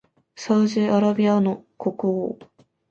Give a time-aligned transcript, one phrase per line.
[0.35, 2.39] サウジアラビアの国王